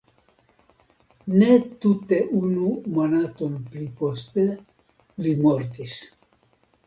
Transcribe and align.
Ne 1.41 1.49
tute 1.83 2.17
unu 2.37 2.71
monaton 2.97 3.59
pli 3.73 3.85
poste 3.99 4.45
li 5.27 5.35
mortis. 5.45 5.99